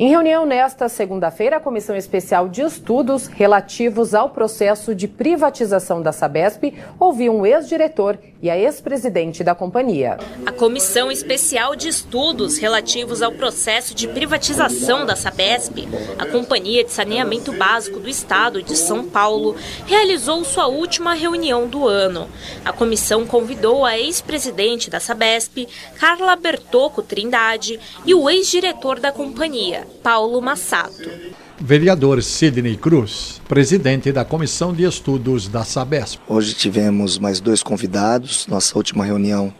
[0.00, 6.12] Em reunião nesta segunda-feira, a Comissão Especial de Estudos relativos ao processo de privatização da
[6.12, 10.18] Sabesp ouviu um ex-diretor e a ex-presidente da companhia.
[10.46, 16.92] A Comissão Especial de Estudos relativos ao processo de privatização da Sabesp, a Companhia de
[16.92, 22.28] Saneamento Básico do Estado de São Paulo, realizou sua última reunião do ano.
[22.64, 25.66] A comissão convidou a ex-presidente da Sabesp,
[25.98, 31.10] Carla Bertocco Trindade, e o ex-diretor da companhia, Paulo Massato.
[31.60, 36.20] Vereador Sidney Cruz, presidente da Comissão de Estudos da Sabesp.
[36.28, 39.52] Hoje tivemos mais dois convidados, nossa última reunião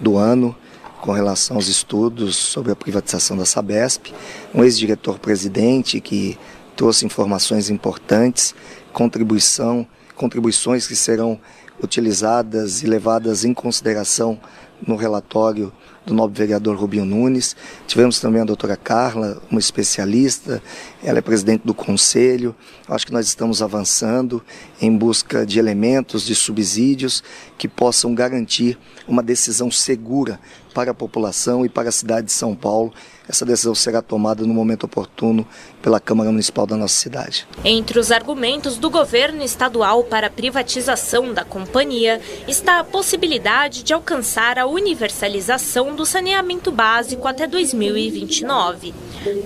[0.00, 0.56] do ano,
[1.02, 4.14] com relação aos estudos sobre a privatização da Sabesp.
[4.54, 6.38] Um ex-diretor-presidente que
[6.74, 8.54] trouxe informações importantes,
[8.90, 11.38] contribuição, contribuições que serão
[11.82, 14.40] utilizadas e levadas em consideração
[14.86, 15.72] no relatório
[16.04, 17.54] do nobre vereador Rubinho Nunes.
[17.86, 20.62] Tivemos também a doutora Carla, uma especialista,
[21.02, 22.54] ela é presidente do conselho.
[22.88, 24.42] Acho que nós estamos avançando
[24.80, 27.22] em busca de elementos, de subsídios
[27.56, 30.40] que possam garantir uma decisão segura
[30.74, 32.92] para a população e para a cidade de São Paulo
[33.28, 35.46] essa decisão será tomada no momento oportuno
[35.80, 37.46] pela Câmara Municipal da nossa cidade.
[37.64, 43.92] Entre os argumentos do governo estadual para a privatização da companhia está a possibilidade de
[43.92, 48.94] alcançar a universalização do saneamento básico até 2029.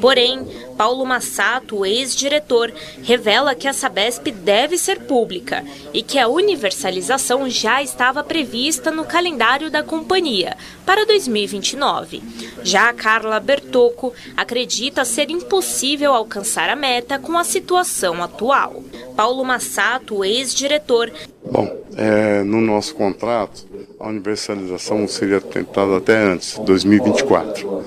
[0.01, 0.45] Porém,
[0.77, 7.83] Paulo Massato, ex-diretor, revela que a Sabesp deve ser pública e que a universalização já
[7.83, 12.23] estava prevista no calendário da companhia para 2029.
[12.63, 18.83] Já a Carla Bertocco acredita ser impossível alcançar a meta com a situação atual.
[19.17, 21.11] Paulo Massato, ex-diretor.
[21.51, 23.67] Bom, é, no nosso contrato,
[23.99, 27.85] a universalização seria tentada até antes, 2024.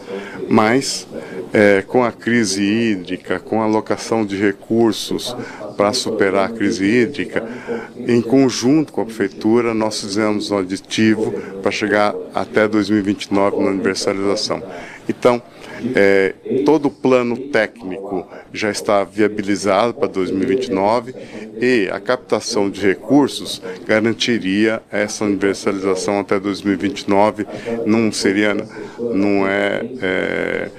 [0.50, 1.08] Mas
[1.54, 5.36] é, com a crise hídrica, com a alocação de recursos
[5.78, 7.48] para superar a crise hídrica,
[7.96, 11.32] em conjunto com a prefeitura, nós fizemos um aditivo
[11.62, 14.62] para chegar até 2029 na universalização.
[15.08, 15.42] Então,
[15.96, 16.34] é,
[16.66, 21.14] todo o plano técnico já está viabilizado para 2029
[21.62, 27.46] e a captação de recursos garantiria essa universalização até 2029.
[27.86, 28.56] Não seria,
[29.00, 30.70] não é, é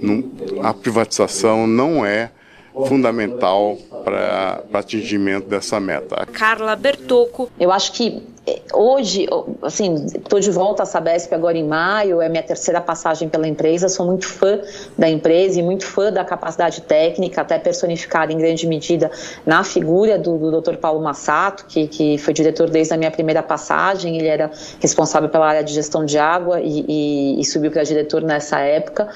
[0.00, 0.24] não,
[0.62, 2.30] a privatização não é
[2.72, 6.26] fundamental para atingimento dessa meta.
[6.32, 7.50] Carla Bertocco.
[7.58, 9.28] Eu acho que eh, hoje,
[9.62, 13.88] assim, estou de volta à Sabesp agora em maio, é minha terceira passagem pela empresa,
[13.88, 14.60] sou muito fã
[14.98, 19.10] da empresa e muito fã da capacidade técnica, até personificada em grande medida
[19.46, 20.76] na figura do, do Dr.
[20.76, 24.50] Paulo Massato, que, que foi diretor desde a minha primeira passagem, ele era
[24.80, 29.08] responsável pela área de gestão de água e, e, e subiu para diretor nessa época.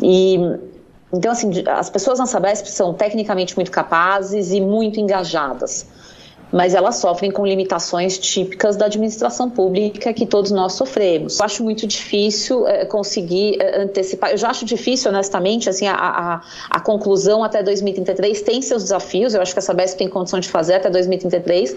[0.00, 0.38] E
[1.16, 5.86] então, assim, as pessoas na Sabesp são tecnicamente muito capazes e muito engajadas
[6.54, 11.40] mas elas sofrem com limitações típicas da administração pública que todos nós sofremos.
[11.40, 14.30] Eu acho muito difícil é, conseguir é, antecipar.
[14.30, 19.34] Eu já acho difícil, honestamente, assim, a, a, a, conclusão até 2033 tem seus desafios.
[19.34, 21.76] Eu acho que a Sabesp tem condição de fazer até 2033,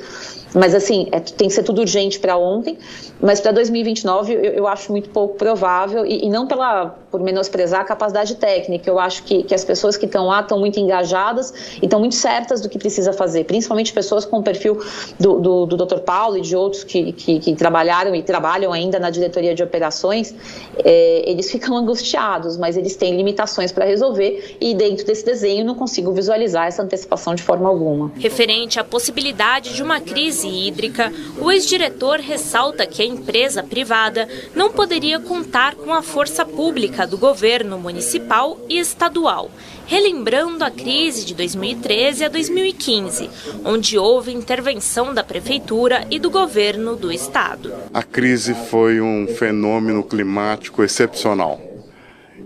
[0.54, 2.78] mas assim é, tem que ser tudo urgente para ontem.
[3.20, 7.82] Mas para 2029 eu, eu, acho muito pouco provável e, e, não pela por menosprezar
[7.82, 8.88] a capacidade técnica.
[8.88, 11.52] Eu acho que, que as pessoas que estão lá estão muito engajadas
[11.82, 14.78] e estão muito certas do que precisa fazer, principalmente pessoas com perfil perfil
[15.20, 16.00] do, do, do Dr.
[16.00, 20.34] Paulo e de outros que, que, que, trabalharam e trabalham ainda na diretoria de operações,
[20.84, 25.76] é, eles ficam angustiados, mas eles têm limitações para resolver e dentro desse desenho não
[25.76, 28.12] consigo visualizar essa antecipação de forma alguma.
[28.18, 34.72] Referente à possibilidade de uma crise hídrica, o ex-diretor ressalta que a empresa privada não
[34.72, 39.50] poderia contar com a força pública do governo municipal e estadual
[39.88, 43.30] relembrando a crise de 2013 a 2015,
[43.64, 47.72] onde houve intervenção da prefeitura e do governo do estado.
[47.94, 51.62] A crise foi um fenômeno climático excepcional.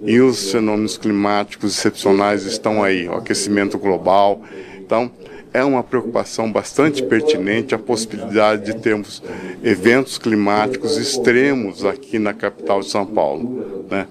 [0.04, 4.42] E os fenômenos climáticos excepcionais estão aí, o aquecimento global.
[4.78, 5.10] Então,
[5.54, 9.24] é uma preocupação bastante pertinente a possibilidade de termos
[9.64, 13.86] eventos climáticos extremos aqui na capital de São Paulo.
[13.90, 14.06] Né?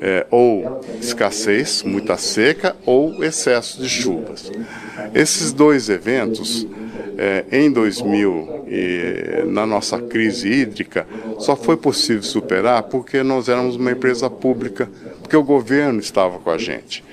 [0.00, 4.52] é, ou escassez, muita seca, ou excesso de chuvas.
[5.14, 6.66] Esses dois eventos,
[7.18, 11.06] é, em 2000, e, na nossa crise hídrica,
[11.38, 14.88] só foi possível superar porque nós éramos uma empresa pública,
[15.20, 17.04] porque o governo estava com a gente.